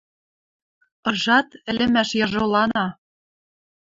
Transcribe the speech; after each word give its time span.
Ыжат, 1.09 1.49
ӹлӹмӓш 1.69 2.09
яжолана. 2.25 2.85